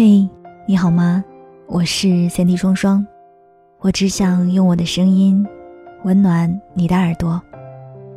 [0.00, 0.28] 嘿，
[0.64, 1.24] 你好吗？
[1.66, 3.04] 我是三 D 双双，
[3.80, 5.44] 我只想用我的声音
[6.04, 7.42] 温暖你的耳朵。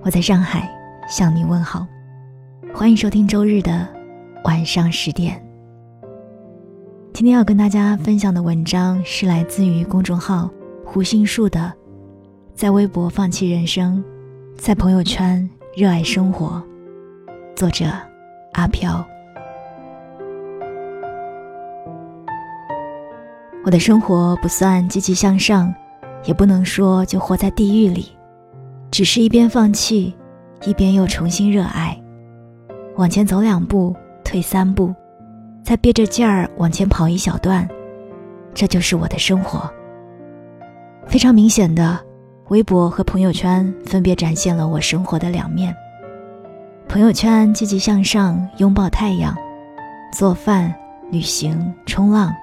[0.03, 0.69] 我在上海
[1.09, 1.87] 向你问好，
[2.71, 3.87] 欢迎收听周日的
[4.43, 5.43] 晚上十点。
[7.13, 10.51] 今天要跟大家分享的文章是来自于公众号
[10.85, 11.73] 胡杏树的，
[12.53, 14.03] 在微博放弃人生，
[14.55, 16.61] 在朋友圈热爱生活。
[17.55, 17.85] 作者
[18.53, 19.03] 阿飘。
[23.63, 25.73] 我的生活不算积极向上，
[26.25, 28.11] 也不能说就活在地狱里，
[28.89, 30.13] 只是一边放弃，
[30.65, 31.95] 一边又重新热爱。
[32.95, 34.93] 往前走两步，退三步，
[35.63, 37.67] 再憋着劲儿往前跑一小段，
[38.51, 39.71] 这就是我的生活。
[41.05, 41.99] 非常明显的，
[42.49, 45.75] 微博和朋友圈分别展现了我生活的两面。
[46.87, 49.35] 朋友圈积极向上，拥抱太阳，
[50.11, 50.73] 做饭、
[51.11, 52.33] 旅行、冲浪。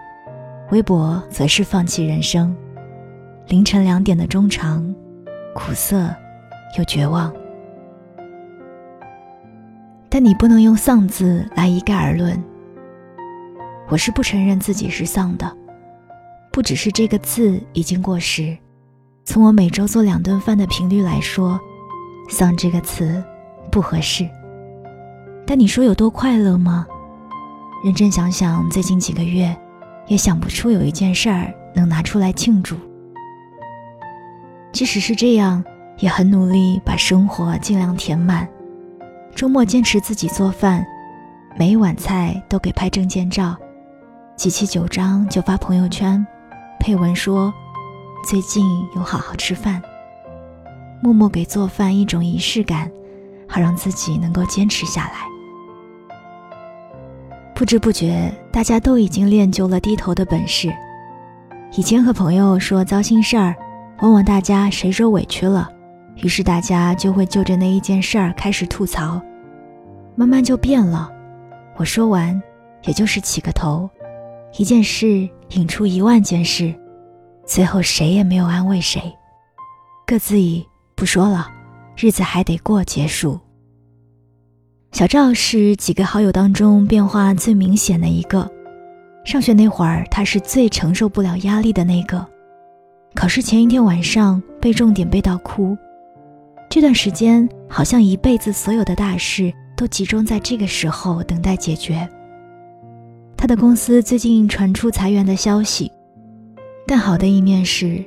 [0.70, 2.54] 微博则是放弃人生，
[3.46, 4.94] 凌晨两点的中长，
[5.54, 6.14] 苦涩
[6.76, 7.32] 又绝望。
[10.10, 12.42] 但你不能用丧字来一概而论。
[13.88, 15.50] 我是不承认自己是丧的，
[16.52, 18.54] 不只是这个字已经过时。
[19.24, 21.58] 从我每周做两顿饭的频率来说，
[22.28, 23.24] 丧这个词
[23.70, 24.28] 不合适。
[25.46, 26.86] 但你说有多快乐吗？
[27.82, 29.56] 认真想想，最近几个月。
[30.08, 32.76] 也想不出有一件事儿能拿出来庆祝。
[34.72, 35.64] 即使是这样，
[35.98, 38.48] 也很努力把生活尽量填满。
[39.34, 40.84] 周末坚持自己做饭，
[41.56, 43.56] 每一碗菜都给拍证件照，
[44.36, 46.24] 集齐九张就发朋友圈，
[46.80, 47.52] 配文说
[48.28, 48.64] ：“最近
[48.96, 49.80] 有好好吃饭。”
[51.00, 52.90] 默默给做饭一种仪式感，
[53.48, 55.37] 好让自己能够坚持下来。
[57.58, 60.72] 不知不觉，大家都已经练就了低头的本事。
[61.72, 63.52] 以前和朋友说糟心事儿，
[64.00, 65.68] 往往大家谁受委屈了，
[66.22, 69.20] 于是大家就会就着那一件事儿开始吐槽。
[70.14, 71.10] 慢慢就变了，
[71.76, 72.40] 我说完，
[72.84, 73.90] 也就是起个头，
[74.56, 76.72] 一件事引出一万件事，
[77.44, 79.02] 最后谁也没有安慰谁，
[80.06, 80.64] 各自以
[80.94, 81.50] 不说了，
[81.96, 83.36] 日子还得过结束。
[84.90, 88.50] 小赵是几个好友当中变化最明显的一个。
[89.24, 92.26] 上学那会儿，他是最承受不了压力的那个。
[93.14, 95.76] 考试前一天晚上背重点背到哭，
[96.70, 102.08] 这段时间好像一辈子所有的大事都集中在这个时候等待解决。
[103.36, 105.92] 他的公司最近传出裁员的消息，
[106.86, 108.04] 但好的一面是，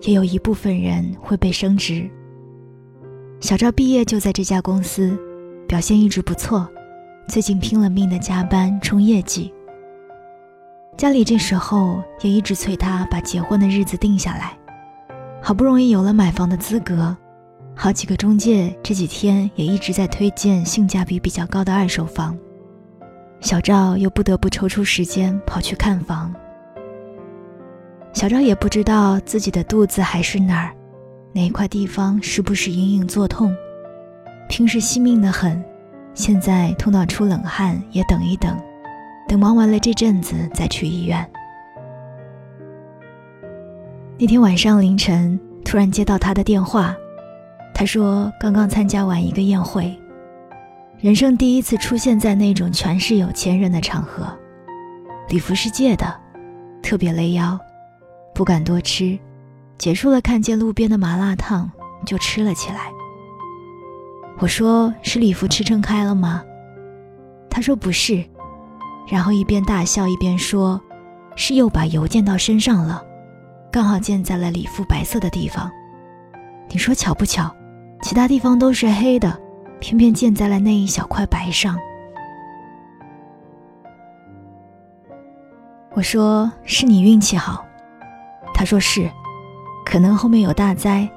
[0.00, 2.08] 也有一部分人会被升职。
[3.40, 5.16] 小赵毕业就在这家公司。
[5.72, 6.68] 表现一直不错，
[7.26, 9.50] 最近拼了命的加班冲业绩。
[10.98, 14.52] 家里这时候也一直催他把结婚的日子定下来，
[15.40, 17.16] 好不容易有了买房的资格，
[17.74, 22.36] 好几个中介这几天也一直在推荐性价比比较高的二手房，
[23.40, 26.34] 小赵又不得不抽出时间跑去看房。
[28.12, 30.76] 小赵也不知道自己的肚子还是哪儿，
[31.32, 33.50] 哪一块地方是不是隐隐作痛。
[34.52, 35.64] 平时惜命的很，
[36.12, 38.54] 现在痛到出冷汗也等一等，
[39.26, 41.26] 等忙完了这阵子再去医院。
[44.18, 46.94] 那天晚上凌晨突然接到他的电话，
[47.72, 49.98] 他说刚刚参加完一个宴会，
[50.98, 54.38] 人生第一次出现在那种全是有钱人的场合，
[55.30, 56.14] 礼服是借的，
[56.82, 57.58] 特别勒腰，
[58.34, 59.18] 不敢多吃，
[59.78, 61.72] 结束了看见路边的麻辣烫
[62.04, 62.90] 就吃了起来。
[64.38, 66.42] 我说是礼服吃撑开了吗？
[67.48, 68.24] 他说不是，
[69.06, 70.80] 然后一边大笑一边说，
[71.36, 73.04] 是又把油溅到身上了，
[73.70, 75.70] 刚好溅在了礼服白色的地方。
[76.68, 77.54] 你说巧不巧？
[78.02, 79.38] 其他地方都是黑的，
[79.78, 81.78] 偏偏溅在了那一小块白上。
[85.94, 87.64] 我说是你运气好。
[88.54, 89.08] 他说是，
[89.84, 91.08] 可能后面有大灾，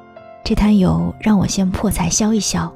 [0.43, 2.71] 这滩油让我先破财消一消。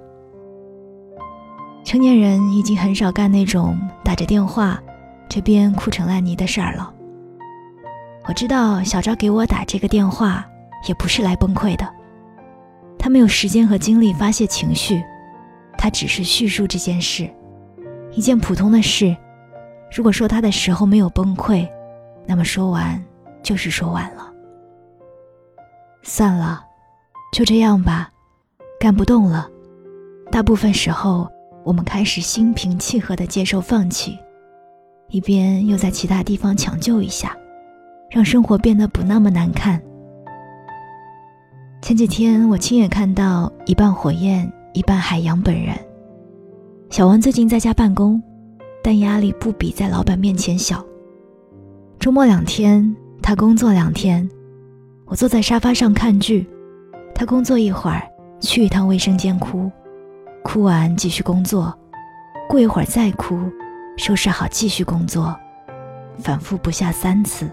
[1.89, 4.79] 成年人已经很少干那种打着电话，
[5.27, 6.93] 这边哭成烂泥的事儿了。
[8.27, 10.47] 我知道小赵给我打这个电话
[10.87, 11.91] 也不是来崩溃的，
[12.99, 15.03] 他没有时间和精力发泄情绪，
[15.79, 17.27] 他只是叙述这件事，
[18.11, 19.17] 一件普通的事。
[19.91, 21.67] 如果说他的时候没有崩溃，
[22.27, 23.03] 那么说完
[23.41, 24.31] 就是说完了。
[26.03, 26.63] 算了，
[27.33, 28.11] 就这样吧，
[28.79, 29.49] 干不动了。
[30.31, 31.27] 大部分时候。
[31.69, 34.17] 我们开始心平气和地接受放弃，
[35.09, 37.37] 一边又在其他地方抢救一下，
[38.09, 39.79] 让生活变得不那么难看。
[41.79, 45.77] 前几天我亲眼看到一半火焰一半海洋本人。
[46.89, 48.19] 小王最近在家办公，
[48.83, 50.83] 但压力不比在老板面前小。
[51.99, 54.27] 周末两天，他工作两天，
[55.05, 56.49] 我坐在沙发上看剧，
[57.13, 58.01] 他工作一会儿，
[58.39, 59.71] 去一趟卫生间哭，
[60.43, 61.77] 哭完继续工作，
[62.47, 63.37] 过一会儿再哭，
[63.97, 65.35] 收拾好继续工作，
[66.19, 67.49] 反复不下三次。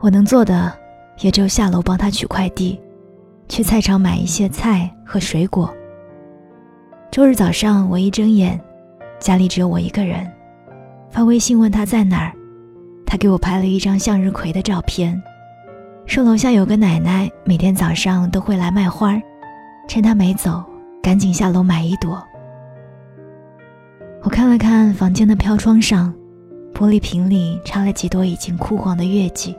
[0.00, 0.72] 我能做的。
[1.20, 2.80] 也只有下楼帮他取快递，
[3.48, 5.74] 去菜场买一些菜和水果。
[7.10, 8.60] 周日早上我一睁眼，
[9.18, 10.24] 家里只有我一个人，
[11.10, 12.32] 发微信问他在哪儿，
[13.04, 15.20] 他给我拍了一张向日葵的照片，
[16.06, 19.20] 说楼下有个奶奶每天早上都会来卖花儿，
[19.88, 20.62] 趁他没走，
[21.02, 22.22] 赶紧下楼买一朵。
[24.22, 26.14] 我看了看房间的飘窗上，
[26.74, 29.56] 玻璃瓶里插了几朵已经枯黄的月季。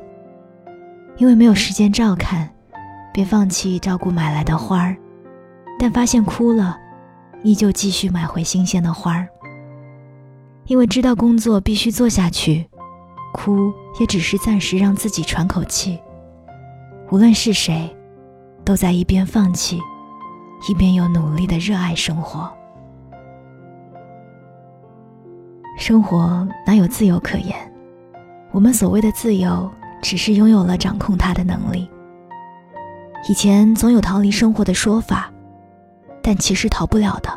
[1.18, 2.48] 因为没有时间照看，
[3.12, 4.96] 便放弃照顾买来的花儿，
[5.80, 6.78] 但发现枯了，
[7.44, 9.28] 依旧继续买回新鲜的花儿。
[10.68, 12.66] 因为知道工作必须做下去，
[13.34, 16.00] 哭也只是暂时让自己喘口气。
[17.10, 17.90] 无论是谁，
[18.64, 19.82] 都在一边放弃，
[20.68, 22.52] 一边又努力的热爱生活。
[25.78, 27.56] 生活哪有自由可言？
[28.52, 29.72] 我们所谓的自由。
[30.02, 31.90] 只是拥有了掌控它的能力。
[33.28, 35.30] 以前总有逃离生活的说法，
[36.24, 37.30] 但其实逃不了的。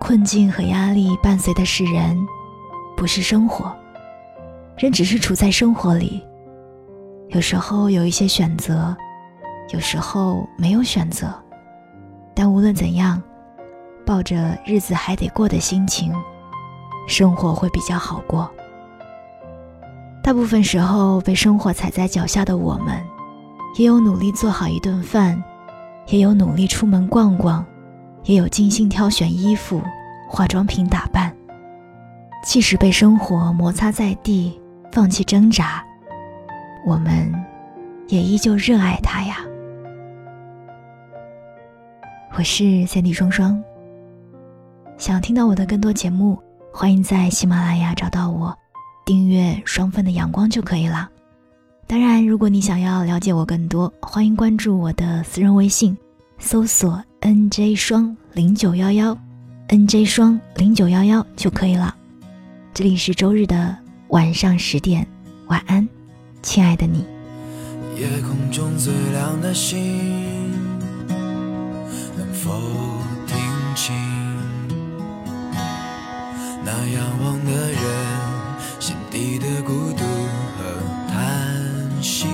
[0.00, 2.18] 困境和压力伴随的是人，
[2.96, 3.72] 不是生活。
[4.76, 6.20] 人只是处在生活里，
[7.28, 8.96] 有时候有一些选择，
[9.72, 11.32] 有时候没有选择。
[12.34, 13.22] 但无论怎样，
[14.04, 16.12] 抱着日子还得过的心情，
[17.06, 18.50] 生活会比较好过。
[20.22, 23.02] 大部分时候被生活踩在脚下的我们，
[23.76, 25.42] 也有努力做好一顿饭，
[26.06, 27.64] 也有努力出门逛逛，
[28.24, 29.82] 也有精心挑选衣服、
[30.28, 31.34] 化妆品打扮。
[32.44, 35.84] 即使被生活摩擦在地，放弃挣扎，
[36.86, 37.32] 我们
[38.08, 39.38] 也依旧热爱它呀。
[42.34, 43.62] 我是三弟双双。
[44.96, 46.40] 想听到我的更多节目，
[46.72, 48.56] 欢迎在喜马拉雅找到我。
[49.04, 51.10] 订阅双份的阳光就可以了。
[51.86, 55.96] 当然，如果你想要了解我更多，欢迎关注我的私人微信，
[56.38, 59.14] 搜索 “nj 双零九幺幺
[59.68, 61.94] ”，“nj 双零九幺幺”就可以了。
[62.72, 63.76] 这里是周日的
[64.08, 65.06] 晚上十点，
[65.48, 65.86] 晚安，
[66.40, 67.04] 亲爱的你。
[67.94, 70.41] 夜空中最亮的星，
[72.42, 72.50] 否
[73.24, 73.38] 听
[73.76, 73.94] 清
[76.64, 77.80] 那仰望的人？
[78.80, 80.04] 心底的孤独
[80.58, 80.60] 和
[81.08, 82.26] 叹息。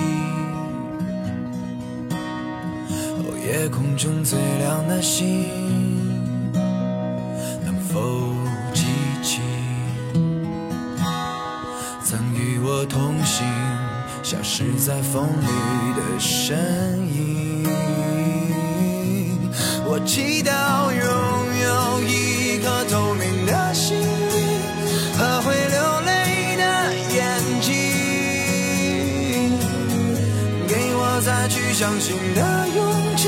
[3.19, 5.45] 哦，夜空中最亮的星，
[7.63, 8.33] 能否
[8.73, 8.87] 记
[9.21, 9.41] 起
[12.03, 13.45] 曾与我同行、
[14.23, 15.45] 消失在风里
[15.93, 17.28] 的身影？
[20.09, 20.49] 祈祷
[20.91, 21.03] 拥
[21.61, 24.59] 有一颗透明的心灵
[25.15, 26.63] 和会流泪的
[27.13, 27.21] 眼
[27.61, 27.69] 睛，
[30.67, 31.21] 给我。
[31.21, 33.27] 再去相信的勇气，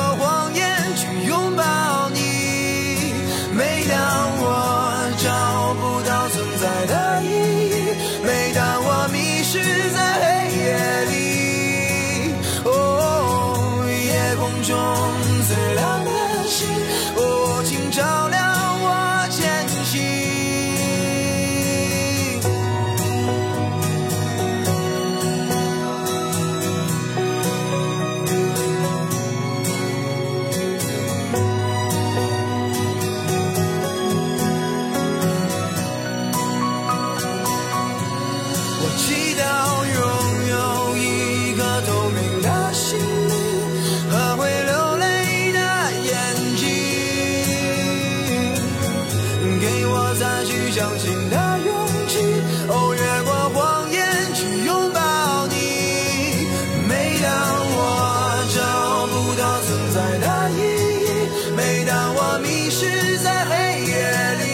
[62.73, 63.93] 是在黑夜
[64.39, 64.45] 里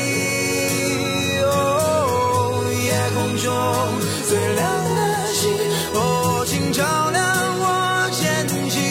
[1.43, 1.47] 哦，
[2.83, 3.45] 夜空中
[4.27, 4.99] 最亮的
[5.31, 5.39] 星
[5.93, 6.81] 哦，请照
[7.11, 7.23] 亮
[7.59, 8.17] 我前
[8.71, 8.81] 行。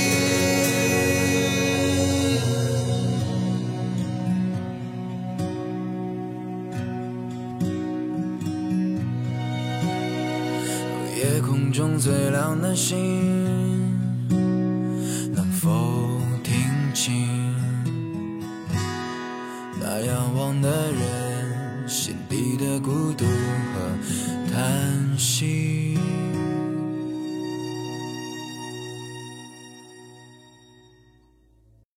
[11.16, 12.96] 夜空中最亮的星。
[15.34, 15.68] 能否
[16.44, 16.54] 听
[16.94, 17.35] 清？
[19.98, 25.65] 那仰望的人心底的孤独和叹息？